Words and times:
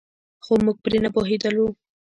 خو 0.43 0.53
موږ 0.65 0.77
پرې 0.85 0.97
نه 1.03 1.09
پوهېدلو. 1.15 1.65